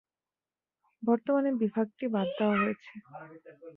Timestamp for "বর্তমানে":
1.03-1.49